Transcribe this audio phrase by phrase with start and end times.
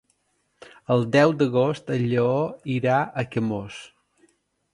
[0.95, 2.33] El deu d'agost en Lleó
[2.79, 3.79] irà a Camós.